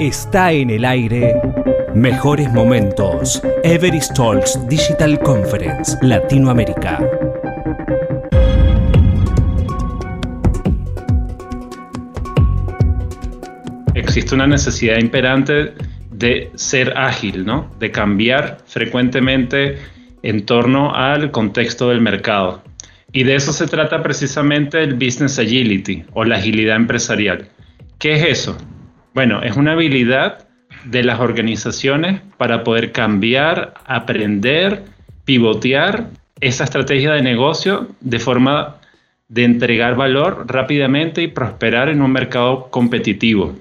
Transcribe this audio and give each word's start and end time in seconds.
Está 0.00 0.50
en 0.50 0.70
el 0.70 0.86
aire. 0.86 1.34
Mejores 1.94 2.50
momentos. 2.50 3.42
Everest 3.62 4.16
Talks 4.16 4.58
Digital 4.66 5.20
Conference 5.20 5.94
Latinoamérica. 6.00 7.06
Existe 13.94 14.34
una 14.34 14.46
necesidad 14.46 14.96
imperante 14.96 15.74
de 16.10 16.50
ser 16.54 16.96
ágil, 16.96 17.44
¿no? 17.44 17.70
De 17.78 17.90
cambiar 17.90 18.56
frecuentemente 18.64 19.76
en 20.22 20.46
torno 20.46 20.94
al 20.94 21.30
contexto 21.30 21.90
del 21.90 22.00
mercado. 22.00 22.62
Y 23.12 23.24
de 23.24 23.34
eso 23.34 23.52
se 23.52 23.66
trata 23.66 24.02
precisamente 24.02 24.82
el 24.82 24.94
Business 24.94 25.38
Agility 25.38 26.04
o 26.14 26.24
la 26.24 26.36
agilidad 26.36 26.76
empresarial. 26.76 27.50
¿Qué 27.98 28.14
es 28.14 28.40
eso? 28.40 28.56
Bueno, 29.14 29.42
es 29.42 29.56
una 29.56 29.72
habilidad 29.72 30.46
de 30.84 31.02
las 31.02 31.20
organizaciones 31.20 32.20
para 32.36 32.64
poder 32.64 32.92
cambiar, 32.92 33.74
aprender, 33.86 34.84
pivotear 35.24 36.10
esa 36.40 36.64
estrategia 36.64 37.12
de 37.12 37.22
negocio 37.22 37.88
de 38.00 38.18
forma 38.18 38.76
de 39.28 39.44
entregar 39.44 39.94
valor 39.94 40.46
rápidamente 40.48 41.22
y 41.22 41.28
prosperar 41.28 41.88
en 41.88 42.02
un 42.02 42.12
mercado 42.12 42.68
competitivo. 42.70 43.54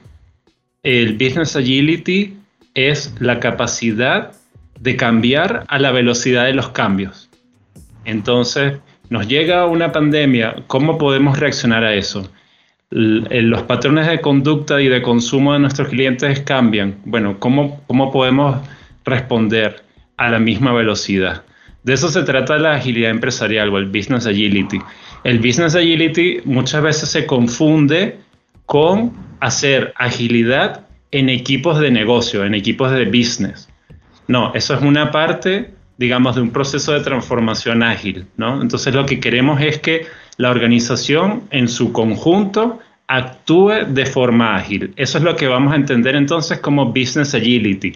El 0.83 1.13
Business 1.13 1.55
Agility 1.55 2.37
es 2.73 3.15
la 3.19 3.39
capacidad 3.39 4.31
de 4.79 4.95
cambiar 4.95 5.65
a 5.67 5.77
la 5.77 5.91
velocidad 5.91 6.45
de 6.45 6.53
los 6.53 6.69
cambios. 6.69 7.29
Entonces, 8.05 8.79
nos 9.09 9.27
llega 9.27 9.65
una 9.65 9.91
pandemia, 9.91 10.63
¿cómo 10.67 10.97
podemos 10.97 11.37
reaccionar 11.37 11.83
a 11.83 11.93
eso? 11.95 12.31
Los 12.91 13.63
patrones 13.63 14.07
de 14.07 14.19
conducta 14.19 14.81
y 14.81 14.87
de 14.87 15.01
consumo 15.01 15.53
de 15.53 15.59
nuestros 15.59 15.89
clientes 15.89 16.39
cambian. 16.41 16.97
Bueno, 17.05 17.39
¿cómo, 17.39 17.81
¿cómo 17.87 18.11
podemos 18.11 18.57
responder 19.05 19.83
a 20.17 20.29
la 20.29 20.39
misma 20.39 20.73
velocidad? 20.73 21.43
De 21.83 21.93
eso 21.93 22.09
se 22.09 22.23
trata 22.23 22.57
la 22.57 22.73
agilidad 22.73 23.11
empresarial 23.11 23.69
o 23.69 23.77
el 23.77 23.85
business 23.85 24.25
agility. 24.25 24.79
El 25.23 25.39
business 25.39 25.75
agility 25.75 26.39
muchas 26.45 26.81
veces 26.81 27.09
se 27.09 27.25
confunde 27.25 28.19
con 28.65 29.13
hacer 29.39 29.93
agilidad 29.97 30.85
en 31.11 31.29
equipos 31.29 31.79
de 31.79 31.91
negocio, 31.91 32.45
en 32.45 32.53
equipos 32.53 32.91
de 32.91 33.05
business. 33.05 33.69
No, 34.27 34.53
eso 34.53 34.75
es 34.75 34.81
una 34.81 35.11
parte, 35.11 35.71
digamos, 35.97 36.35
de 36.35 36.41
un 36.41 36.51
proceso 36.51 36.93
de 36.93 36.99
transformación 37.01 37.81
ágil, 37.81 38.27
¿no? 38.37 38.61
Entonces 38.61 38.93
lo 38.93 39.05
que 39.05 39.19
queremos 39.19 39.59
es 39.61 39.79
que 39.79 40.05
la 40.39 40.51
organización 40.51 41.43
en 41.51 41.67
su 41.67 41.91
conjunto 41.91 42.79
actúe 43.07 43.85
de 43.89 44.05
forma 44.05 44.55
ágil. 44.55 44.93
Eso 44.95 45.17
es 45.17 45.23
lo 45.25 45.35
que 45.35 45.47
vamos 45.47 45.73
a 45.73 45.75
entender 45.75 46.15
entonces 46.15 46.59
como 46.59 46.93
business 46.93 47.35
agility. 47.35 47.91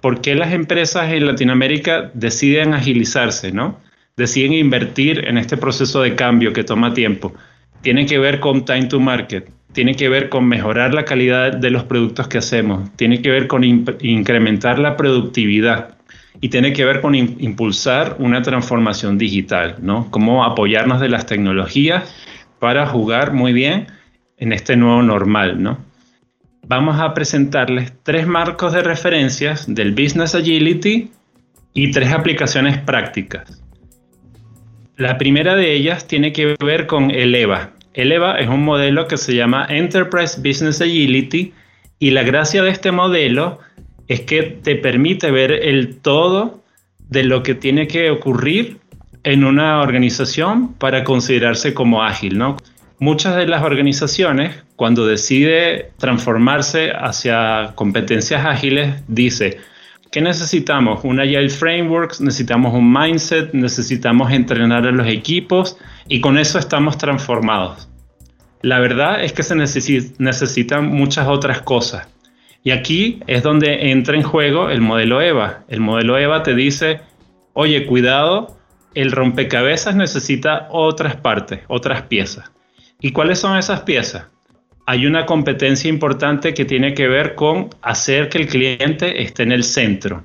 ¿Por 0.00 0.20
qué 0.20 0.36
las 0.36 0.52
empresas 0.52 1.12
en 1.12 1.26
Latinoamérica 1.26 2.12
deciden 2.14 2.72
agilizarse, 2.72 3.50
no? 3.50 3.80
Deciden 4.16 4.52
invertir 4.52 5.24
en 5.26 5.38
este 5.38 5.56
proceso 5.56 6.00
de 6.00 6.14
cambio 6.14 6.52
que 6.52 6.62
toma 6.62 6.94
tiempo. 6.94 7.34
Tiene 7.82 8.06
que 8.06 8.20
ver 8.20 8.38
con 8.38 8.64
time 8.64 8.84
to 8.86 9.00
market, 9.00 9.50
tiene 9.72 9.96
que 9.96 10.08
ver 10.08 10.28
con 10.28 10.46
mejorar 10.46 10.94
la 10.94 11.04
calidad 11.04 11.52
de 11.52 11.70
los 11.70 11.82
productos 11.82 12.28
que 12.28 12.38
hacemos, 12.38 12.94
tiene 12.94 13.20
que 13.20 13.30
ver 13.30 13.48
con 13.48 13.64
incrementar 13.64 14.78
la 14.78 14.96
productividad 14.96 15.97
y 16.40 16.48
tiene 16.48 16.72
que 16.72 16.84
ver 16.84 17.00
con 17.00 17.14
impulsar 17.14 18.16
una 18.18 18.42
transformación 18.42 19.18
digital, 19.18 19.76
¿no? 19.80 20.10
Cómo 20.10 20.44
apoyarnos 20.44 21.00
de 21.00 21.08
las 21.08 21.26
tecnologías 21.26 22.14
para 22.58 22.86
jugar 22.86 23.32
muy 23.32 23.52
bien 23.52 23.88
en 24.36 24.52
este 24.52 24.76
nuevo 24.76 25.02
normal, 25.02 25.62
¿no? 25.62 25.78
Vamos 26.66 27.00
a 27.00 27.14
presentarles 27.14 27.92
tres 28.02 28.26
marcos 28.26 28.72
de 28.72 28.82
referencias 28.82 29.72
del 29.72 29.92
Business 29.92 30.34
Agility 30.34 31.10
y 31.72 31.90
tres 31.90 32.12
aplicaciones 32.12 32.78
prácticas. 32.78 33.62
La 34.96 35.16
primera 35.16 35.54
de 35.54 35.72
ellas 35.72 36.06
tiene 36.06 36.32
que 36.32 36.56
ver 36.60 36.86
con 36.86 37.10
el 37.10 37.34
EVA. 37.34 37.70
El 37.94 38.12
EVA 38.12 38.38
es 38.38 38.48
un 38.48 38.64
modelo 38.64 39.06
que 39.08 39.16
se 39.16 39.34
llama 39.34 39.66
Enterprise 39.68 40.40
Business 40.40 40.80
Agility 40.80 41.52
y 41.98 42.10
la 42.10 42.22
gracia 42.22 42.62
de 42.62 42.70
este 42.70 42.92
modelo 42.92 43.60
es 44.08 44.22
que 44.22 44.42
te 44.42 44.74
permite 44.76 45.30
ver 45.30 45.52
el 45.52 45.98
todo 45.98 46.62
de 47.08 47.24
lo 47.24 47.42
que 47.42 47.54
tiene 47.54 47.86
que 47.86 48.10
ocurrir 48.10 48.78
en 49.22 49.44
una 49.44 49.80
organización 49.80 50.74
para 50.74 51.04
considerarse 51.04 51.74
como 51.74 52.02
ágil, 52.02 52.38
¿no? 52.38 52.56
Muchas 52.98 53.36
de 53.36 53.46
las 53.46 53.62
organizaciones, 53.62 54.56
cuando 54.74 55.06
decide 55.06 55.92
transformarse 55.98 56.90
hacia 56.90 57.72
competencias 57.74 58.44
ágiles, 58.44 59.02
dice, 59.06 59.58
¿qué 60.10 60.20
necesitamos? 60.20 61.04
Un 61.04 61.20
Agile 61.20 61.48
Framework, 61.48 62.18
necesitamos 62.20 62.74
un 62.74 62.92
mindset, 62.92 63.52
necesitamos 63.52 64.32
entrenar 64.32 64.86
a 64.86 64.90
los 64.90 65.06
equipos 65.06 65.76
y 66.08 66.20
con 66.20 66.38
eso 66.38 66.58
estamos 66.58 66.98
transformados. 66.98 67.88
La 68.62 68.80
verdad 68.80 69.22
es 69.22 69.32
que 69.32 69.44
se 69.44 69.54
necesitan 69.54 70.88
muchas 70.88 71.28
otras 71.28 71.62
cosas. 71.62 72.08
Y 72.68 72.70
aquí 72.70 73.20
es 73.26 73.42
donde 73.42 73.92
entra 73.92 74.14
en 74.14 74.22
juego 74.22 74.68
el 74.68 74.82
modelo 74.82 75.22
EVA. 75.22 75.64
El 75.68 75.80
modelo 75.80 76.18
EVA 76.18 76.42
te 76.42 76.54
dice, 76.54 77.00
oye, 77.54 77.86
cuidado, 77.86 78.58
el 78.92 79.10
rompecabezas 79.10 79.96
necesita 79.96 80.68
otras 80.70 81.16
partes, 81.16 81.60
otras 81.68 82.02
piezas. 82.02 82.52
¿Y 83.00 83.12
cuáles 83.12 83.38
son 83.38 83.56
esas 83.56 83.80
piezas? 83.84 84.26
Hay 84.84 85.06
una 85.06 85.24
competencia 85.24 85.88
importante 85.88 86.52
que 86.52 86.66
tiene 86.66 86.92
que 86.92 87.08
ver 87.08 87.34
con 87.34 87.70
hacer 87.80 88.28
que 88.28 88.36
el 88.36 88.48
cliente 88.48 89.22
esté 89.22 89.44
en 89.44 89.52
el 89.52 89.64
centro. 89.64 90.24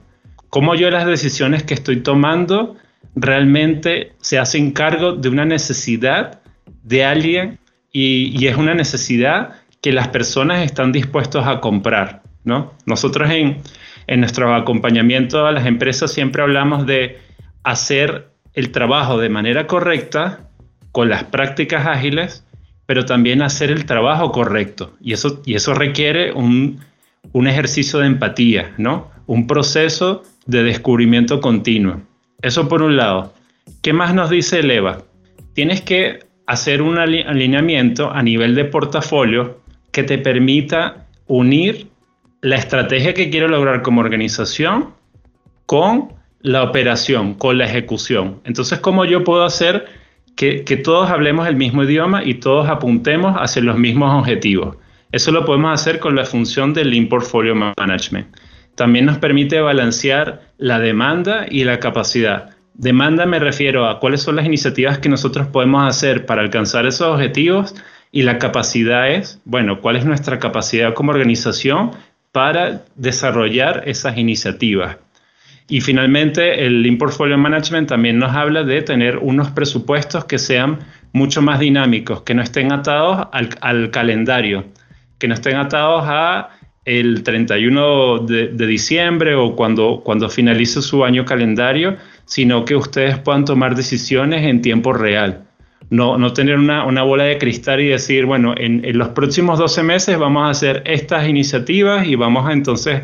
Cómo 0.49 0.75
yo 0.75 0.89
las 0.89 1.05
decisiones 1.05 1.63
que 1.63 1.75
estoy 1.75 2.01
tomando 2.01 2.75
realmente 3.15 4.17
se 4.19 4.37
hacen 4.37 4.73
cargo 4.73 5.13
de 5.13 5.29
una 5.29 5.45
necesidad 5.45 6.41
de 6.83 7.05
alguien 7.05 7.59
y, 7.93 8.45
es 8.45 8.57
una 8.57 8.73
necesidad 8.73 9.61
que 9.81 9.93
las 9.93 10.09
personas 10.09 10.65
están 10.65 10.91
dispuestos 10.91 11.47
a 11.47 11.61
comprar. 11.61 12.22
¿No? 12.43 12.73
Nosotros 12.85 13.29
en, 13.31 13.61
en 14.07 14.19
nuestro 14.19 14.53
acompañamiento 14.53 15.45
a 15.45 15.51
las 15.51 15.65
empresas 15.65 16.11
siempre 16.11 16.41
hablamos 16.41 16.85
de 16.85 17.19
hacer 17.63 18.29
el 18.53 18.71
trabajo 18.71 19.17
de 19.17 19.29
manera 19.29 19.67
correcta 19.67 20.49
con 20.91 21.09
las 21.09 21.23
prácticas 21.23 21.87
ágiles, 21.87 22.45
pero 22.85 23.05
también 23.05 23.41
hacer 23.41 23.71
el 23.71 23.85
trabajo 23.85 24.31
correcto. 24.31 24.93
Y 25.01 25.13
eso, 25.13 25.41
y 25.45 25.55
eso 25.55 25.73
requiere 25.73 26.31
un, 26.33 26.79
un 27.31 27.47
ejercicio 27.47 27.99
de 27.99 28.07
empatía, 28.07 28.73
¿no? 28.77 29.09
Un 29.25 29.47
proceso 29.47 30.23
de 30.45 30.63
descubrimiento 30.63 31.39
continuo. 31.39 32.01
Eso 32.41 32.67
por 32.67 32.81
un 32.81 32.97
lado. 32.97 33.33
¿Qué 33.81 33.93
más 33.93 34.13
nos 34.13 34.29
dice 34.29 34.59
el 34.59 34.69
EVA? 34.69 34.99
Tienes 35.53 35.81
que 35.81 36.19
hacer 36.45 36.81
un 36.81 36.97
alineamiento 36.97 38.11
a 38.11 38.21
nivel 38.21 38.53
de 38.53 38.65
portafolio 38.65 39.61
que 39.91 40.03
te 40.03 40.17
permita 40.17 41.07
unir 41.27 41.87
la 42.43 42.57
estrategia 42.57 43.13
que 43.13 43.29
quiero 43.29 43.47
lograr 43.47 43.81
como 43.81 44.01
organización 44.01 44.89
con 45.65 46.09
la 46.41 46.63
operación, 46.63 47.35
con 47.35 47.57
la 47.57 47.65
ejecución. 47.65 48.41
Entonces, 48.43 48.79
¿cómo 48.79 49.05
yo 49.05 49.23
puedo 49.23 49.45
hacer 49.45 49.85
que, 50.35 50.61
todos 50.83 51.09
hablemos 51.09 51.47
el 51.47 51.55
mismo 51.55 51.83
idioma 51.83 52.21
y 52.25 52.35
todos 52.35 52.67
apuntemos 52.67 53.37
hacia 53.39 53.61
los 53.61 53.77
mismos 53.77 54.13
objetivos? 54.13 54.75
Eso 55.13 55.31
lo 55.31 55.45
podemos 55.45 55.73
hacer 55.73 55.99
con 55.99 56.17
la 56.17 56.25
función 56.25 56.73
del 56.73 56.89
Lean 56.89 57.07
Portfolio 57.07 57.55
Management. 57.55 58.35
También 58.75 59.05
nos 59.05 59.19
permite 59.19 59.61
balancear 59.61 60.41
la 60.57 60.79
demanda 60.79 61.45
y 61.49 61.63
la 61.63 61.79
capacidad. 61.79 62.49
Demanda 62.73 63.25
me 63.25 63.39
refiero 63.39 63.87
a 63.87 64.01
cuáles 64.01 64.21
son 64.21 64.35
las 64.35 64.45
iniciativas 64.45 64.97
que 64.97 65.07
nosotros 65.07 65.47
podemos 65.47 65.87
hacer 65.87 66.25
para 66.25 66.41
alcanzar 66.41 66.87
esos 66.87 67.07
objetivos 67.07 67.73
y 68.11 68.23
la 68.23 68.37
capacidad 68.37 69.09
es, 69.09 69.39
bueno, 69.45 69.79
cuál 69.79 69.95
es 69.95 70.03
nuestra 70.03 70.39
capacidad 70.39 70.93
como 70.93 71.11
organización 71.11 71.91
para 72.33 72.83
desarrollar 72.95 73.83
esas 73.85 74.17
iniciativas. 74.17 74.97
Y 75.69 75.79
finalmente, 75.79 76.65
el 76.65 76.97
Portfolio 76.97 77.37
Management 77.37 77.87
también 77.87 78.19
nos 78.19 78.35
habla 78.35 78.63
de 78.63 78.81
tener 78.81 79.19
unos 79.19 79.51
presupuestos 79.51 80.25
que 80.25 80.39
sean 80.39 80.79
mucho 81.13 81.41
más 81.41 81.59
dinámicos, 81.59 82.23
que 82.23 82.33
no 82.33 82.41
estén 82.41 82.73
atados 82.73 83.27
al, 83.31 83.91
calendario, 83.91 84.65
que 85.19 85.27
no 85.27 85.35
estén 85.35 85.55
atados 85.55 86.03
a 86.07 86.49
el 86.85 87.23
31 87.23 88.19
de, 88.25 88.67
diciembre 88.67 89.35
o 89.35 89.55
cuando, 89.55 90.01
cuando 90.03 90.27
finalice 90.27 90.81
su 90.81 91.05
año 91.05 91.23
calendario, 91.23 91.97
sino 92.25 92.65
que 92.65 92.75
ustedes 92.75 93.19
puedan 93.19 93.45
tomar 93.45 93.75
decisiones 93.75 94.43
en 94.45 94.61
tiempo 94.61 94.91
real 94.91 95.45
no, 95.93 96.33
tener 96.33 96.57
una, 96.57 97.03
bola 97.03 97.25
de 97.25 97.37
cristal 97.37 97.79
y 97.79 97.87
decir, 97.87 98.25
bueno, 98.25 98.55
en, 98.57 98.81
los 98.97 99.09
próximos 99.09 99.59
12 99.59 99.83
meses 99.83 100.17
vamos 100.17 100.47
a 100.47 100.49
hacer 100.49 100.81
estas 100.85 101.27
iniciativas 101.27 102.07
y 102.07 102.15
vamos 102.15 102.47
a, 102.47 102.53
entonces 102.53 103.03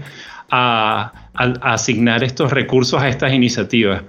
a, 0.49 1.29
asignar 1.33 2.23
estos 2.23 2.51
recursos 2.51 2.99
a 3.01 3.07
estas 3.07 3.31
iniciativas. 3.31 4.01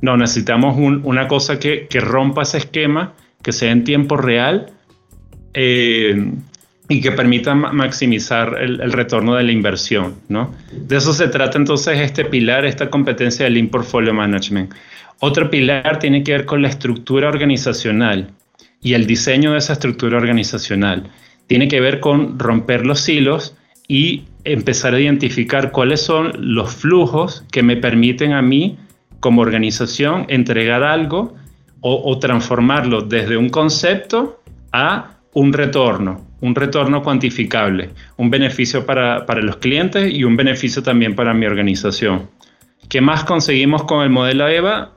No, 0.00 0.16
necesitamos 0.16 0.76
una 0.78 1.26
cosa 1.26 1.58
que, 1.58 1.88
rompa 2.00 2.42
ese 2.42 2.58
esquema, 2.58 3.14
que 3.42 3.52
sea 3.52 3.72
en 3.72 3.82
tiempo 3.82 4.16
real, 4.16 4.72
eh, 5.52 6.32
y 6.88 7.00
que 7.00 7.12
permitan 7.12 7.58
maximizar 7.58 8.56
el, 8.60 8.92
retorno 8.92 9.34
de 9.34 9.42
la 9.42 9.52
inversión, 9.52 10.16
¿no? 10.28 10.54
De 10.72 10.96
eso 10.96 11.12
se 11.12 11.28
trata 11.28 11.58
entonces 11.58 12.00
este 12.00 12.24
pilar, 12.24 12.64
esta 12.64 12.90
competencia 12.90 13.44
del 13.44 13.54
Lean 13.54 13.68
Portfolio 13.68 14.14
Management. 14.14 14.72
Otro 15.20 15.50
pilar 15.50 15.98
tiene 15.98 16.22
que 16.24 16.32
ver 16.32 16.46
con 16.46 16.62
la 16.62 16.68
estructura 16.68 17.28
organizacional 17.28 18.30
y 18.82 18.94
el 18.94 19.06
diseño 19.06 19.52
de 19.52 19.58
esa 19.58 19.74
estructura 19.74 20.16
organizacional. 20.16 21.10
Tiene 21.46 21.68
que 21.68 21.80
ver 21.80 22.00
con 22.00 22.38
romper 22.38 22.86
los 22.86 23.06
hilos 23.06 23.54
y 23.86 24.24
empezar 24.44 24.94
a 24.94 25.00
identificar 25.00 25.72
cuáles 25.72 26.00
son 26.00 26.32
los 26.38 26.74
flujos 26.74 27.44
que 27.52 27.62
me 27.62 27.76
permiten 27.76 28.32
a 28.32 28.40
mí 28.40 28.78
como 29.20 29.42
organización 29.42 30.24
entregar 30.28 30.82
algo 30.82 31.34
o, 31.82 32.18
transformarlo 32.18 33.02
desde 33.02 33.36
un 33.36 33.48
concepto 33.48 34.42
a 34.72 35.18
un 35.32 35.52
retorno, 35.52 36.26
un 36.40 36.54
retorno 36.54 37.02
cuantificable, 37.02 37.90
un 38.16 38.30
beneficio 38.30 38.84
para, 38.84 39.24
los 39.42 39.56
clientes 39.56 40.12
y 40.12 40.24
un 40.24 40.36
beneficio 40.36 40.82
también 40.82 41.14
para 41.14 41.32
mi 41.32 41.46
organización. 41.46 42.28
¿Qué 42.88 43.00
más 43.00 43.24
conseguimos 43.24 43.84
con 43.84 44.02
el 44.02 44.10
modelo 44.10 44.48
EVA? 44.48 44.92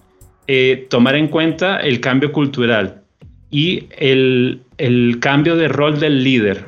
Eh, 0.47 0.87
tomar 0.89 1.15
en 1.15 1.27
cuenta 1.27 1.77
el 1.77 2.01
cambio 2.01 2.31
cultural 2.31 3.03
y 3.49 3.87
el, 3.97 4.61
el 4.77 5.19
cambio 5.19 5.55
de 5.55 5.67
rol 5.67 5.99
del 5.99 6.23
líder, 6.23 6.65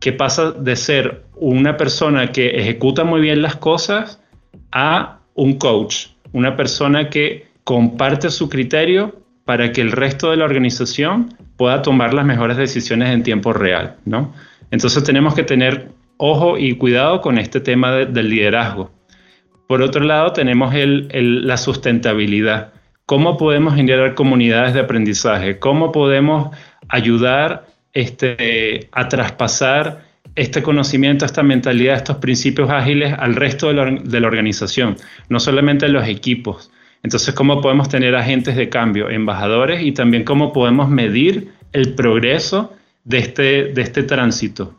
que 0.00 0.12
pasa 0.12 0.52
de 0.52 0.76
ser 0.76 1.24
una 1.34 1.76
persona 1.76 2.30
que 2.30 2.50
ejecuta 2.50 3.04
muy 3.04 3.20
bien 3.20 3.42
las 3.42 3.56
cosas 3.56 4.22
a 4.72 5.18
un 5.34 5.54
coach, 5.54 6.08
una 6.32 6.56
persona 6.56 7.10
que 7.10 7.46
comparte 7.64 8.30
su 8.30 8.48
criterio 8.48 9.20
para 9.44 9.72
que 9.72 9.80
el 9.80 9.92
resto 9.92 10.30
de 10.30 10.36
la 10.36 10.44
organización 10.44 11.34
pueda 11.56 11.82
tomar 11.82 12.14
las 12.14 12.24
mejores 12.24 12.56
decisiones 12.56 13.10
en 13.10 13.22
tiempo 13.22 13.52
real, 13.52 13.96
¿no? 14.04 14.32
Entonces 14.70 15.02
tenemos 15.02 15.34
que 15.34 15.42
tener 15.42 15.88
ojo 16.18 16.58
y 16.58 16.74
cuidado 16.76 17.20
con 17.20 17.38
este 17.38 17.60
tema 17.60 17.92
del 17.92 18.28
liderazgo. 18.28 18.90
Por 19.66 19.82
otro 19.82 20.04
lado, 20.04 20.32
tenemos 20.32 20.74
la 20.74 21.56
sustentabilidad. 21.56 22.72
¿Cómo 23.08 23.38
podemos 23.38 23.74
generar 23.74 24.14
comunidades 24.14 24.74
de 24.74 24.80
aprendizaje? 24.80 25.58
¿Cómo 25.58 25.92
podemos 25.92 26.54
ayudar 26.90 27.64
este, 27.94 28.90
a 28.92 29.08
traspasar 29.08 30.04
este 30.34 30.62
conocimiento, 30.62 31.24
esta 31.24 31.42
mentalidad, 31.42 31.96
estos 31.96 32.18
principios 32.18 32.68
ágiles 32.68 33.14
al 33.18 33.34
resto 33.34 33.68
de 33.68 34.20
la, 34.20 34.26
organización? 34.26 34.98
No 35.30 35.40
solamente 35.40 35.86
a 35.86 35.88
los 35.88 36.06
equipos, 36.06 36.70
entonces, 37.02 37.34
¿cómo 37.34 37.62
podemos 37.62 37.88
tener 37.88 38.14
agentes 38.14 38.56
de 38.56 38.68
cambio, 38.68 39.08
embajadores 39.08 39.82
y 39.82 39.92
también 39.92 40.24
cómo 40.24 40.52
podemos 40.52 40.90
medir 40.90 41.52
el 41.72 41.94
progreso 41.94 42.74
de 43.04 43.18
este, 43.20 43.72
de 43.72 43.80
este 43.80 44.02
tránsito? 44.02 44.74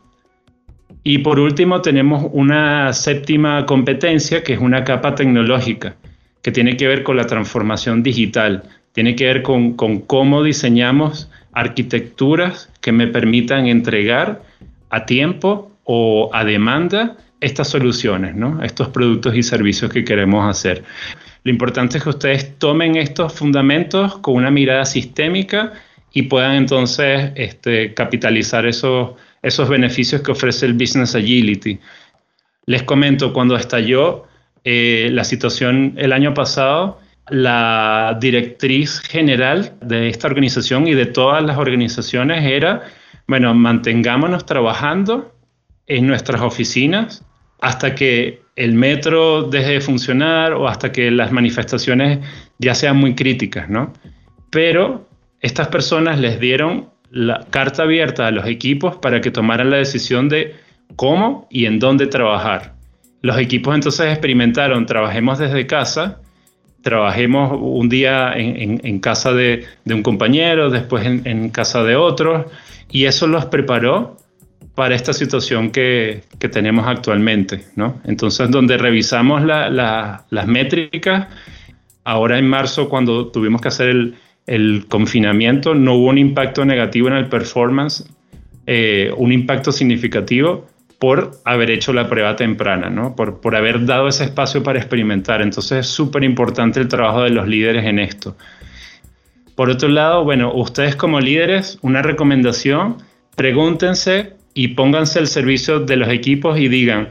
Y 1.02 1.18
por 1.18 1.40
último, 1.40 1.80
tenemos 1.80 2.28
una 2.32 2.92
séptima 2.92 3.66
competencia 3.66 4.44
que 4.44 4.52
es 4.52 4.60
una 4.60 4.84
capa 4.84 5.16
tecnológica, 5.16 5.96
que 6.42 6.52
tiene 6.52 6.76
que 6.76 6.88
ver 6.88 7.02
con 7.02 7.16
la 7.16 7.26
transformación 7.26 8.02
digital, 8.02 8.64
tiene 8.92 9.14
que 9.14 9.26
ver 9.26 9.42
con, 9.42 9.72
cómo 9.72 10.42
diseñamos 10.42 11.30
arquitecturas 11.52 12.70
que 12.80 12.92
me 12.92 13.06
permitan 13.06 13.66
entregar 13.66 14.42
a 14.88 15.06
tiempo 15.06 15.70
o 15.84 16.30
a 16.32 16.44
demanda 16.44 17.16
estas 17.40 17.68
soluciones, 17.68 18.34
estos 18.62 18.88
productos 18.88 19.34
y 19.34 19.42
servicios 19.42 19.92
que 19.92 20.04
queremos 20.04 20.48
hacer. 20.48 20.84
Lo 21.42 21.50
importante 21.50 21.98
es 21.98 22.04
que 22.04 22.10
ustedes 22.10 22.58
tomen 22.58 22.96
estos 22.96 23.32
fundamentos 23.32 24.18
con 24.18 24.34
una 24.34 24.50
mirada 24.50 24.84
sistémica 24.84 25.72
y 26.12 26.22
puedan 26.22 26.56
entonces 26.56 27.32
este, 27.34 27.94
capitalizar 27.94 28.66
esos, 28.66 29.12
esos 29.42 29.68
beneficios 29.68 30.20
que 30.20 30.32
ofrece 30.32 30.66
el 30.66 30.74
Business 30.74 31.14
Agility. 31.14 31.78
Les 32.66 32.82
comento, 32.82 33.32
cuando 33.32 33.56
estalló 33.56 34.26
eh, 34.64 35.08
la 35.12 35.24
situación 35.24 35.94
el 35.96 36.12
año 36.12 36.34
pasado, 36.34 37.00
la 37.28 38.16
directriz 38.20 39.00
general 39.00 39.74
de 39.80 40.08
esta 40.08 40.26
organización 40.26 40.86
y 40.86 40.94
de 40.94 41.06
todas 41.06 41.42
las 41.42 41.58
organizaciones 41.58 42.44
era, 42.44 42.82
bueno, 43.26 43.54
mantengámonos 43.54 44.44
trabajando 44.46 45.32
en 45.86 46.06
nuestras 46.06 46.40
oficinas 46.42 47.24
hasta 47.60 47.94
que 47.94 48.42
el 48.56 48.74
metro 48.74 49.44
deje 49.44 49.72
de 49.72 49.80
funcionar 49.80 50.52
o 50.52 50.68
hasta 50.68 50.92
que 50.92 51.10
las 51.10 51.32
manifestaciones 51.32 52.18
ya 52.58 52.74
sean 52.74 52.96
muy 52.96 53.14
críticas, 53.14 53.68
¿no? 53.68 53.92
Pero 54.50 55.08
estas 55.40 55.68
personas 55.68 56.18
les 56.18 56.40
dieron 56.40 56.90
la 57.10 57.46
carta 57.50 57.84
abierta 57.84 58.26
a 58.26 58.30
los 58.30 58.46
equipos 58.46 58.96
para 58.96 59.20
que 59.20 59.30
tomaran 59.30 59.70
la 59.70 59.76
decisión 59.76 60.28
de 60.28 60.54
cómo 60.96 61.46
y 61.50 61.66
en 61.66 61.78
dónde 61.78 62.06
trabajar. 62.06 62.74
Los 63.22 63.38
equipos 63.38 63.74
entonces 63.74 64.06
experimentaron, 64.08 64.86
trabajemos 64.86 65.38
desde 65.38 65.66
casa, 65.66 66.20
trabajemos 66.82 67.58
un 67.60 67.88
día 67.88 68.32
en, 68.34 68.98
casa 69.00 69.32
de, 69.34 69.66
un 69.86 70.02
compañero, 70.02 70.70
después 70.70 71.04
en, 71.06 71.50
casa 71.50 71.84
de 71.84 71.96
otros, 71.96 72.46
y 72.90 73.04
eso 73.04 73.26
los 73.26 73.46
preparó 73.46 74.16
para 74.74 74.94
esta 74.94 75.12
situación 75.12 75.70
que, 75.70 76.22
tenemos 76.50 76.86
actualmente, 76.86 77.66
¿no? 77.76 78.00
Entonces, 78.04 78.50
donde 78.50 78.78
revisamos 78.78 79.42
las 79.44 80.46
métricas, 80.46 81.28
ahora 82.04 82.38
en 82.38 82.48
marzo, 82.48 82.88
cuando 82.88 83.28
tuvimos 83.28 83.60
que 83.60 83.68
hacer 83.68 84.14
el, 84.46 84.86
confinamiento, 84.88 85.74
no 85.74 85.94
hubo 85.94 86.08
un 86.08 86.18
impacto 86.18 86.64
negativo 86.64 87.08
en 87.08 87.14
el 87.14 87.26
performance, 87.26 88.08
eh, 88.66 89.12
un 89.16 89.32
impacto 89.32 89.70
significativo 89.70 90.69
por 91.00 91.30
haber 91.46 91.70
hecho 91.70 91.94
la 91.94 92.08
prueba 92.10 92.36
temprana, 92.36 92.90
¿no? 92.90 93.16
Por, 93.16 93.40
por 93.40 93.56
haber 93.56 93.86
dado 93.86 94.06
ese 94.06 94.24
espacio 94.24 94.62
para 94.62 94.78
experimentar. 94.78 95.40
Entonces, 95.40 95.78
es 95.78 95.86
súper 95.86 96.22
importante 96.22 96.78
el 96.78 96.88
trabajo 96.88 97.22
de 97.22 97.30
los 97.30 97.48
líderes 97.48 97.86
en 97.86 97.98
esto. 97.98 98.36
Por 99.56 99.70
otro 99.70 99.88
lado, 99.88 100.24
bueno, 100.24 100.52
ustedes 100.52 100.96
como 100.96 101.18
líderes, 101.18 101.78
una 101.80 102.02
recomendación, 102.02 102.98
pregúntense 103.34 104.34
y 104.52 104.68
pónganse 104.68 105.18
al 105.18 105.26
servicio 105.26 105.80
de 105.80 105.96
los 105.96 106.10
equipos 106.10 106.58
y 106.58 106.68
digan, 106.68 107.08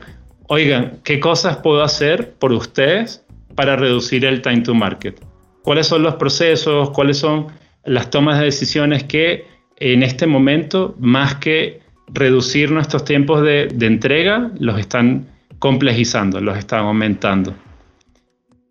oigan, 0.48 1.00
¿qué 1.04 1.20
cosas 1.20 1.58
puedo 1.58 1.82
hacer 1.82 2.34
por 2.34 2.52
ustedes 2.52 3.26
para 3.56 3.76
reducir 3.76 4.24
el 4.24 4.44
time 4.44 4.62
to 4.62 4.76
market? 4.76 5.20
¿Cuáles 5.64 5.88
son 5.88 6.04
los 6.04 6.14
procesos? 6.16 6.92
¿Cuáles 6.92 7.18
son 7.18 7.48
las 7.86 8.12
tomas 8.12 8.38
de 8.38 8.46
decisiones 8.46 9.04
que 9.04 9.46
en 9.78 10.04
este 10.04 10.28
momento, 10.28 10.96
más 11.00 11.36
que 11.36 11.82
reducir 12.14 12.72
nuestros 12.72 13.06
tiempos 13.06 13.42
de, 13.42 13.68
de 13.74 13.86
entrega, 13.86 14.52
los 14.60 14.80
están 14.80 15.28
complejizando, 15.60 16.40
los 16.40 16.58
están 16.58 16.86
aumentando? 16.86 17.56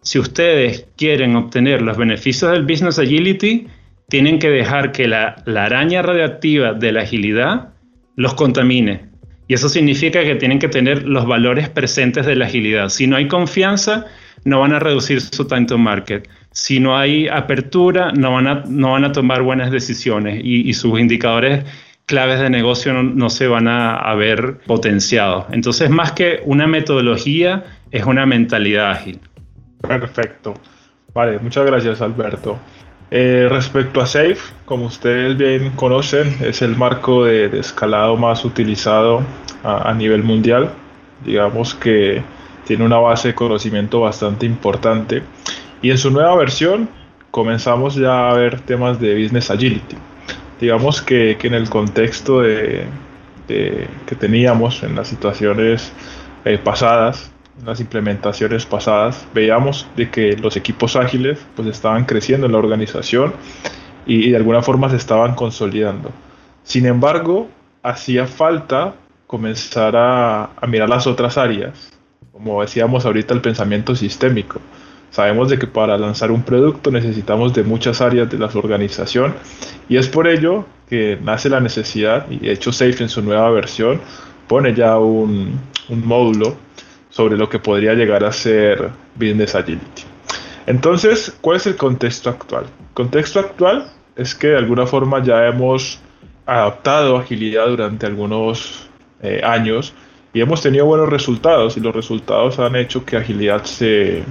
Si 0.03 0.19
ustedes 0.19 0.87
quieren 0.97 1.37
obtener 1.37 1.83
los 1.83 1.97
beneficios 1.97 2.53
del 2.53 2.65
Business 2.65 2.99
Agility, 2.99 3.67
tienen 4.09 4.39
que 4.39 4.49
dejar 4.49 4.93
que 4.93 5.07
la, 5.07 5.43
la 5.45 5.65
araña 5.65 6.03
radiactiva 6.03 6.73
de 6.73 6.93
la 6.93 7.03
agilidad 7.03 7.75
los 8.17 8.35
contamine. 8.35 9.09
Y 9.49 9.55
eso 9.55 9.69
significa 9.69 10.23
que 10.25 10.35
tienen 10.35 10.59
que 10.59 10.69
tener 10.69 11.05
los 11.05 11.27
valores 11.27 11.69
presentes 11.69 12.27
de 12.27 12.37
la 12.37 12.47
agilidad. 12.47 12.89
Si 12.91 13.07
no 13.07 13.17
hay 13.17 13.29
confianza, 13.29 14.07
no 14.45 14.61
van 14.61 14.73
a 14.73 14.79
reducir 14.79 15.21
su 15.21 15.47
time 15.47 15.67
to 15.67 15.79
market. 15.79 16.29
Si 16.51 16.81
no 16.81 16.99
hay 16.99 17.29
apertura, 17.29 18.13
no 18.13 18.33
van 18.33 18.47
a, 18.47 18.65
no 18.67 18.93
van 18.93 19.05
a 19.05 19.13
tomar 19.13 19.43
buenas 19.43 19.71
decisiones 19.71 20.41
y, 20.45 20.73
sus 20.75 20.99
indicadores 20.99 21.65
claves 22.09 22.41
de 22.41 22.49
negocio 22.49 22.93
no, 22.95 23.31
se 23.31 23.47
van 23.47 23.69
a, 23.69 23.95
a, 23.95 24.15
ver. 24.15 24.59
Entonces, 25.53 25.91
más 25.91 26.13
que 26.13 26.41
una 26.47 26.67
metodología, 26.67 27.65
es 27.91 28.05
una 28.05 28.27
mentalidad 28.27 28.91
ágil. 28.91 29.21
Perfecto. 29.81 30.55
Vale, 31.15 31.39
muchas 31.39 31.67
gracias, 31.67 32.01
Alberto. 32.01 32.59
Eh, 33.11 33.47
respecto 33.51 34.01
a 34.01 34.07
SAFE, 34.07 34.39
como 34.65 34.87
ustedes 34.87 35.37
bien 35.37 35.71
conocen, 35.71 36.35
es 36.41 36.63
el 36.63 36.77
marco 36.77 37.25
de, 37.25 37.47
escalado 37.59 38.17
más 38.17 38.45
utilizado 38.45 39.23
a, 39.63 39.93
nivel 39.93 40.23
mundial. 40.23 40.71
Digamos 41.25 41.75
que 41.75 42.23
tiene 42.67 42.85
una 42.85 42.99
base 42.99 43.29
de 43.29 43.35
conocimiento 43.35 44.01
bastante 44.01 44.47
importante. 44.47 45.23
Y 45.83 45.91
en 45.91 45.99
su 45.99 46.11
nueva 46.11 46.35
versión 46.37 46.89
comenzamos 47.31 47.95
ya 47.97 48.31
a 48.31 48.35
ver 48.35 48.61
temas 48.63 48.99
de 48.99 49.23
Business 49.23 49.51
Agility. 49.51 49.97
Digamos 50.61 51.03
que, 51.03 51.39
en 51.41 51.55
el 51.55 51.69
contexto 51.71 52.41
de, 52.41 52.87
que 53.47 54.17
teníamos 54.19 54.83
en 54.83 54.95
las 54.95 55.09
situaciones 55.09 55.93
eh, 56.45 56.59
pasadas, 56.59 57.31
las 57.65 57.81
implementaciones 57.81 58.67
pasadas, 58.67 59.27
veíamos 59.35 59.87
de 59.97 60.11
que 60.11 60.37
los 60.37 60.57
equipos 60.57 60.97
ágiles 60.97 61.39
pues 61.57 61.69
estaban 61.69 62.05
creciendo 62.05 62.47
en 62.47 62.53
la 62.53 62.59
organización 62.59 63.35
y, 64.07 64.31
de 64.31 64.37
alguna 64.37 64.63
forma 64.63 64.91
se 64.91 64.97
estaban 64.97 65.35
consolidando. 65.35 66.11
Sin 66.63 66.87
embargo, 66.87 67.49
hacía 67.83 68.27
falta 68.27 68.95
comenzar 69.27 69.95
a, 69.97 70.51
mirar 70.67 70.89
las 70.89 71.07
otras 71.07 71.37
áreas, 71.39 71.93
como 72.33 72.61
decíamos 72.63 73.05
ahorita 73.05 73.35
el 73.35 73.41
pensamiento 73.41 73.95
sistémico. 73.95 74.61
Sabemos 75.11 75.49
de 75.49 75.59
que 75.59 75.67
para 75.67 75.97
lanzar 75.97 76.31
un 76.31 76.43
producto 76.43 76.91
necesitamos 76.91 77.55
de 77.55 77.65
muchas 77.65 78.01
áreas 78.01 78.31
de 78.31 78.39
la 78.39 78.47
organización 78.47 79.35
y 79.89 79.97
es 79.97 80.09
por 80.09 80.29
ello 80.29 80.67
que 80.89 81.19
nace 81.23 81.49
la 81.49 81.61
necesidad, 81.61 82.31
y 82.31 82.39
de 82.39 82.53
hecho 82.53 82.73
Safe 82.73 83.03
en 83.03 83.09
su 83.09 83.23
nueva 83.23 83.51
versión 83.51 84.01
pone 84.47 84.75
ya 84.75 84.99
un, 84.99 85.61
módulo 85.89 86.57
sobre 87.11 87.37
lo 87.37 87.49
que 87.49 87.59
podría 87.59 87.95
llegar 87.95 88.25
a 88.25 88.33
ser 88.33 88.91
Business 89.15 89.55
Agility. 89.55 90.03
Entonces, 90.67 91.37
¿cuál 91.41 91.57
es 91.57 91.67
el 91.67 91.77
contexto 91.77 92.29
actual? 92.29 92.65
El 92.65 92.95
contexto 92.95 93.41
actual 93.41 93.91
es 94.17 94.35
que 94.35 94.49
de 94.49 94.59
alguna 94.59 94.87
forma 94.87 95.23
ya 95.23 95.47
hemos 95.47 96.01
adaptado 96.45 97.17
agilidad 97.17 97.69
durante 97.69 98.07
algunos 98.07 98.89
eh, 99.23 99.41
años 99.45 99.95
y 100.33 100.41
hemos 100.41 100.63
tenido 100.63 100.85
buenos 100.85 101.09
resultados 101.09 101.77
y 101.77 101.81
los 101.81 101.95
resultados 101.95 102.59
han 102.59 102.77
hecho 102.77 103.05
que 103.05 103.17
agilidad 103.17 103.65
se 103.65 104.23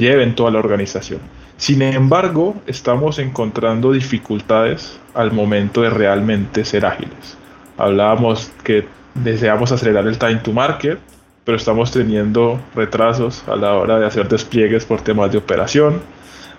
lleve 0.00 0.24
en 0.24 0.34
toda 0.34 0.50
la 0.50 0.58
organización. 0.58 1.20
Sin 1.56 1.82
embargo, 1.82 2.56
estamos 2.66 3.18
encontrando 3.18 3.92
dificultades 3.92 4.98
al 5.14 5.30
momento 5.30 5.82
de 5.82 5.90
realmente 5.90 6.64
ser 6.64 6.86
ágiles. 6.86 7.36
Hablábamos 7.76 8.50
que 8.64 8.86
deseamos 9.14 9.70
acelerar 9.70 10.06
el 10.06 10.18
time 10.18 10.36
to 10.36 10.52
market, 10.52 10.98
pero 11.44 11.56
estamos 11.56 11.92
teniendo 11.92 12.58
retrasos 12.74 13.44
a 13.46 13.56
la 13.56 13.74
hora 13.74 13.98
de 13.98 14.06
hacer 14.06 14.26
despliegues 14.28 14.86
por 14.86 15.02
temas 15.02 15.30
de 15.32 15.38
operación. 15.38 16.00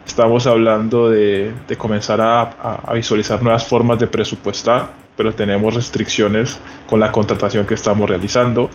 Estamos 0.05 0.45
hablando 0.45 1.10
de, 1.10 1.51
comenzar 1.77 2.21
a 2.21 2.93
visualizar 2.93 3.41
nuevas 3.41 3.65
formas 3.65 4.00
de 4.00 4.07
presupuestar, 4.07 4.89
pero 5.17 5.33
tenemos 5.33 5.74
restricciones 5.74 6.60
con 6.88 7.00
la 7.00 7.12
contratación 7.12 7.65
que 7.65 7.74
estamos 7.74 8.07
realizando. 8.07 8.69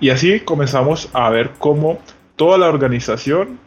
Y 0.00 0.10
así 0.10 0.40
comenzamos 0.40 1.08
a 1.12 1.30
ver 1.30 1.52
cómo 1.58 1.98
toda 2.36 2.58
la 2.58 2.68
organización 2.68 3.58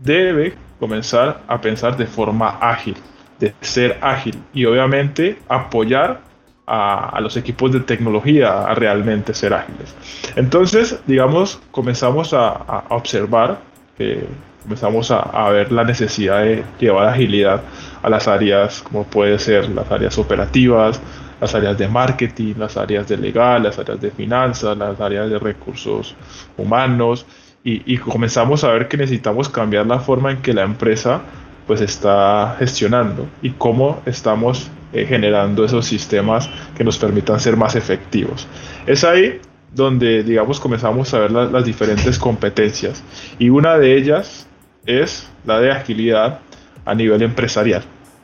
debe 0.00 0.54
comenzar 0.78 1.42
a 1.46 1.60
pensar 1.60 1.96
de 1.96 2.06
forma 2.06 2.58
ágil, 2.60 2.96
de 3.38 3.54
ser 3.60 3.98
ágil 4.00 4.34
y 4.52 4.64
obviamente 4.64 5.38
apoyar 5.48 6.20
a, 6.66 7.20
los 7.20 7.36
equipos 7.36 7.72
de 7.72 7.80
tecnología 7.80 8.62
a 8.62 8.74
realmente 8.74 9.34
ser 9.34 9.52
ágiles. 9.52 9.94
Entonces, 10.36 11.00
digamos, 11.06 11.60
comenzamos 11.72 12.32
a, 12.32 12.84
observar, 12.90 13.58
que 13.98 14.24
comenzamos 14.62 15.10
a, 15.10 15.48
ver 15.50 15.72
la 15.72 15.82
necesidad 15.82 16.42
de 16.42 16.64
llevar 16.78 17.08
agilidad 17.08 17.62
a 18.02 18.08
las 18.08 18.28
áreas 18.28 18.82
como 18.82 19.04
puede 19.04 19.38
ser 19.38 19.68
las 19.70 19.90
áreas 19.90 20.16
operativas, 20.16 21.00
las 21.40 21.54
áreas 21.54 21.76
de 21.76 21.88
marketing, 21.88 22.54
las 22.58 22.76
áreas 22.76 23.08
de 23.08 23.16
legal, 23.16 23.64
las 23.64 23.78
áreas 23.78 24.00
de 24.00 24.10
finanzas, 24.10 24.76
las 24.76 25.00
áreas 25.00 25.28
de 25.28 25.38
recursos 25.38 26.14
humanos, 26.56 27.26
y, 27.62 27.98
comenzamos 27.98 28.64
a 28.64 28.72
ver 28.72 28.88
que 28.88 28.96
necesitamos 28.96 29.48
cambiar 29.48 29.86
la 29.86 30.00
forma 30.00 30.30
en 30.30 30.38
que 30.38 30.54
la 30.54 30.62
empresa 30.62 31.20
pues 31.66 31.82
está 31.82 32.56
gestionando 32.58 33.28
y 33.42 33.50
cómo 33.50 34.02
estamos 34.06 34.70
eh, 34.92 35.04
generando 35.06 35.64
esos 35.64 35.84
sistemas 35.84 36.48
que 36.76 36.82
nos 36.82 36.98
permitan 36.98 37.38
ser 37.38 37.56
más 37.56 37.76
efectivos. 37.76 38.48
Es 38.86 39.04
ahí 39.04 39.40
donde, 39.72 40.24
digamos, 40.24 40.58
comenzamos 40.58 41.12
a 41.14 41.20
ver 41.20 41.30
las 41.30 41.64
diferentes 41.64 42.18
competencias 42.18 43.04
y 43.38 43.50
una 43.50 43.78
de 43.78 43.96
ellas 43.96 44.48
es 44.86 45.28
la 45.46 45.60
de 45.60 45.70
agilidad 45.70 46.40
a 46.84 46.94
nivel 46.94 47.22
empresarial 47.22 47.82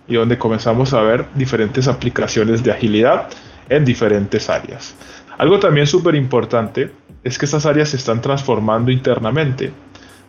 y 0.09 0.15
donde 0.15 0.39
comenzamos 0.39 0.93
a 0.95 1.03
ver 1.03 1.27
diferentes 1.35 1.89
aplicaciones 1.89 2.65
de 2.65 2.73
agilidad 2.73 3.29
en 3.69 3.85
diferentes 3.85 4.49
áreas. 4.49 4.95
Algo 5.39 5.59
también 5.59 5.87
súper 5.87 6.15
importante 6.15 6.91
es 7.27 7.39
que 7.39 7.45
estas 7.45 7.67
áreas 7.67 7.89
se 7.89 7.97
están 7.97 8.21
transformando 8.21 8.93
internamente. 8.93 9.73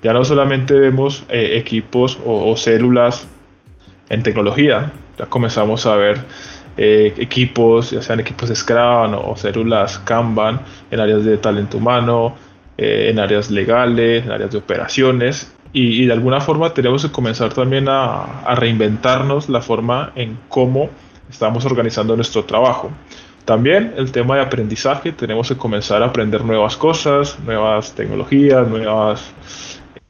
Ya 0.02 0.14
no 0.14 0.26
solamente 0.26 0.74
vemos 0.74 1.24
eh, 1.30 1.58
equipos 1.58 2.18
o, 2.26 2.58
células 2.58 3.28
en 4.10 4.24
tecnología, 4.24 4.92
ya 5.18 5.26
comenzamos 5.28 5.86
a 5.86 5.96
ver 5.96 6.18
eh, 6.76 7.14
equipos, 7.18 7.92
ya 7.92 8.02
sean 8.02 8.20
equipos 8.20 8.50
Scrum 8.50 9.14
o, 9.14 9.36
células 9.36 10.00
Kanban 10.00 10.62
en 10.90 11.00
áreas 11.00 11.24
de 11.24 11.38
talento 11.38 11.78
humano, 11.78 12.36
eh, 12.78 13.10
en 13.12 13.20
áreas 13.20 13.52
legales, 13.52 14.26
en 14.26 14.32
áreas 14.32 14.52
de 14.52 14.58
operaciones. 14.58 15.54
Y, 15.74 16.06
de 16.06 16.14
alguna 16.14 16.42
forma 16.42 16.74
tenemos 16.74 17.06
que 17.06 17.12
comenzar 17.12 17.54
también 17.54 17.88
a 17.90 18.56
reinventarnos 18.56 19.50
la 19.50 19.62
forma 19.62 20.14
en 20.16 20.40
cómo 20.50 20.90
estamos 21.30 21.64
organizando 21.66 22.16
nuestro 22.16 22.46
trabajo. 22.46 22.90
También 23.48 23.94
el 23.96 24.12
tema 24.12 24.36
de 24.36 24.42
aprendizaje, 24.42 25.14
tenemos 25.14 25.48
que 25.48 25.56
comenzar 25.56 26.04
a 26.04 26.08
aprender 26.08 26.44
nuevas 26.44 26.76
cosas, 26.76 27.40
nuevas 27.40 27.96
tecnologías, 27.96 28.68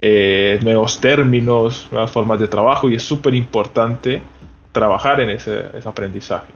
eh, 0.02 0.60
nuevos 0.64 1.00
términos, 1.00 1.88
nuevas 1.92 2.10
formas 2.10 2.40
de 2.40 2.48
trabajo 2.48 2.90
y 2.90 2.96
es 2.96 3.04
súper 3.04 3.36
importante 3.36 4.24
trabajar 4.72 5.22
en 5.22 5.30
ese, 5.30 5.66
aprendizaje. 5.86 6.52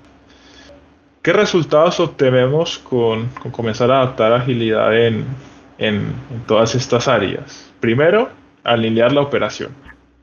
¿Qué 1.22 1.32
resultados 1.32 2.00
obtenemos 2.00 2.80
con, 2.80 3.30
comenzar 3.52 3.92
a 3.92 3.98
adaptar 3.98 4.34
agilidad 4.34 4.98
en, 4.98 5.26
en, 5.78 6.16
todas 6.48 6.74
estas 6.74 7.08
áreas? 7.08 7.72
Primero, 7.80 8.30
alinear 8.64 9.12
la 9.12 9.22
operación. 9.22 9.70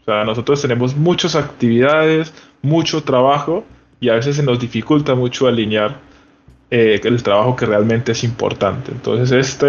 O 0.01 0.05
sea, 0.07 0.25
nosotros 0.25 0.61
tenemos 0.61 0.97
muchas 0.97 1.37
actividades, 1.37 2.35
mucho 2.63 3.05
trabajo 3.05 3.65
y 4.01 4.09
a 4.09 4.15
veces 4.15 4.35
se 4.35 4.43
nos 4.43 4.59
dificulta 4.59 5.15
mucho 5.15 5.47
alinear 5.47 6.08
eh, 6.71 7.01
el 7.03 7.23
trabajo 7.23 7.57
que 7.57 7.65
realmente 7.65 8.13
es 8.13 8.25
importante. 8.25 8.93
Entonces, 8.93 9.33
esta 9.33 9.67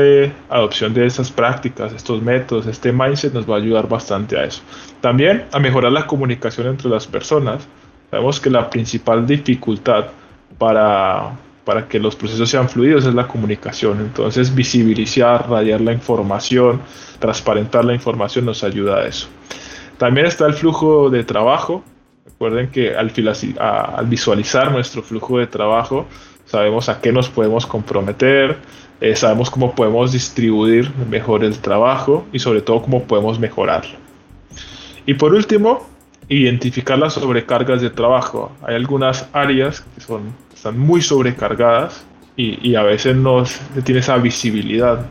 adopción 0.50 0.94
de 0.94 1.06
esas 1.06 1.32
prácticas, 1.32 1.94
estos 1.94 2.22
métodos, 2.22 2.68
este 2.68 2.92
mindset 2.92 3.34
nos 3.34 3.50
va 3.50 3.56
a 3.56 3.58
ayudar 3.60 3.88
bastante 3.88 4.38
a 4.38 4.44
eso. 4.44 4.62
También 5.00 5.46
a 5.54 5.60
mejorar 5.60 5.94
la 5.94 6.06
comunicación 6.06 6.68
entre 6.68 6.90
las 6.90 7.08
personas. 7.08 7.66
Sabemos 8.12 8.42
que 8.42 8.50
la 8.50 8.70
principal 8.70 9.26
dificultad 9.26 10.08
para, 10.58 11.38
para 11.64 11.88
que 11.88 12.00
los 12.00 12.18
procesos 12.18 12.50
sean 12.50 12.68
fluidos 12.68 13.06
es 13.06 13.14
la 13.14 13.28
comunicación. 13.28 14.02
Entonces, 14.02 14.54
visibilizar, 14.54 15.50
radiar 15.50 15.80
la 15.80 15.94
información, 15.94 16.82
transparentar 17.20 17.86
la 17.86 17.94
información 17.94 18.44
nos 18.44 18.62
ayuda 18.66 18.98
a 18.98 19.08
eso. 19.08 19.30
También 19.98 20.28
está 20.28 20.46
el 20.48 20.54
flujo 20.54 21.10
de 21.10 21.24
trabajo. 21.24 21.82
Recuerden 22.26 22.72
que 22.72 22.94
al 22.96 24.06
visualizar 24.08 24.72
nuestro 24.72 25.02
flujo 25.02 25.40
de 25.40 25.48
trabajo, 25.48 26.08
sabemos 26.50 26.90
a 26.90 27.00
qué 27.00 27.12
nos 27.12 27.30
podemos 27.30 27.66
comprometer, 27.66 28.58
eh, 29.02 29.16
sabemos 29.16 29.50
cómo 29.50 29.74
podemos 29.76 30.12
distribuir 30.12 30.92
mejor 31.10 31.44
el 31.44 31.60
trabajo 31.60 32.26
y 32.34 32.40
sobre 32.40 32.62
todo 32.62 32.82
cómo 32.82 33.04
podemos 33.04 33.40
mejorarlo. 33.40 33.98
Y 35.06 35.14
por 35.14 35.34
último, 35.34 35.88
identificar 36.28 36.98
las 36.98 37.14
sobrecargas 37.14 37.82
de 37.82 37.90
trabajo. 37.90 38.52
Hay 38.62 38.76
algunas 38.76 39.28
áreas 39.34 39.82
que 39.82 40.02
son, 40.02 40.34
están 40.54 40.78
muy 40.78 41.02
sobrecargadas 41.02 42.06
y, 42.36 42.76
a 42.76 42.84
veces 42.84 43.18
no 43.18 43.46
se 43.46 43.82
tiene 43.84 44.00
esa 44.00 44.18
visibilidad 44.18 45.06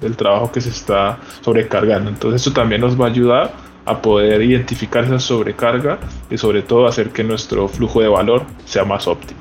del 0.00 0.14
trabajo 0.14 0.52
que 0.52 0.60
se 0.60 0.68
está 0.68 1.18
sobrecargando. 1.40 2.10
Entonces 2.10 2.42
eso 2.42 2.52
también 2.52 2.82
nos 2.82 3.00
va 3.00 3.06
a 3.06 3.08
ayudar 3.08 3.52
a 3.86 4.02
poder 4.02 4.42
identificar 4.42 5.04
esa 5.04 5.18
sobrecarga 5.18 5.98
y 6.28 6.36
sobre 6.36 6.62
todo 6.62 6.86
hacer 6.86 7.10
que 7.10 7.24
nuestro 7.24 7.66
flujo 7.68 8.02
de 8.02 8.08
valor 8.08 8.42
sea 8.66 8.84
más 8.84 9.06
óptimo. 9.06 9.40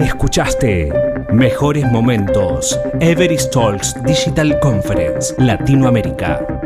Escuchaste 0.00 0.90
Mejores 1.30 1.84
Momentos, 1.84 2.80
Everest 3.00 3.52
Talks 3.52 3.94
Digital 4.04 4.58
Conference, 4.60 5.34
Latinoamérica. 5.36 6.59